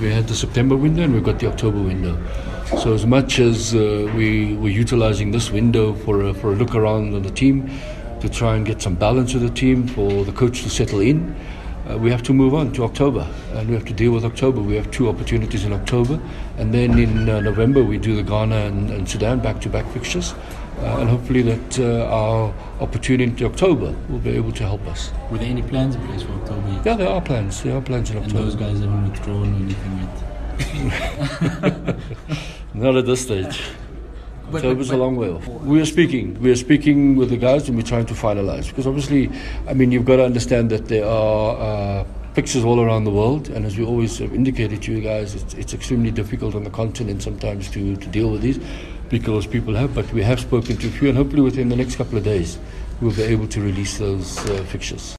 [0.00, 2.16] We had the September window and we've got the October window.
[2.82, 6.76] So as much as uh, we were utilising this window for a, for a look
[6.76, 7.68] around on the team,
[8.20, 11.34] to try and get some balance with the team, for the coach to settle in,
[11.88, 14.60] uh, we have to move on to October and we have to deal with October.
[14.60, 16.20] We have two opportunities in October
[16.58, 20.34] and then in uh, November we do the Ghana and, and Sudan back-to-back fixtures
[20.80, 25.10] uh, and hopefully that uh, our opportunity in October will be able to help us.
[25.30, 26.82] Were there any plans in place for October?
[26.84, 27.62] Yeah, there are plans.
[27.62, 28.38] There are plans in October.
[28.38, 31.96] And those guys haven't withdrawn or anything yet.
[32.74, 33.62] Not at this stage.
[34.50, 35.46] But- October's but- a long way off.
[35.48, 36.40] We are speaking.
[36.40, 38.68] We are speaking with the guys, and we're trying to finalise.
[38.68, 39.30] Because obviously,
[39.66, 41.56] I mean, you've got to understand that there are
[42.00, 45.34] uh, fixtures all around the world, and as we always have indicated to you guys,
[45.34, 48.58] it's, it's extremely difficult on the continent sometimes to, to deal with these
[49.08, 49.94] because people have.
[49.94, 52.58] But we have spoken to a few, and hopefully within the next couple of days,
[53.00, 55.16] we'll be able to release those uh, fixtures.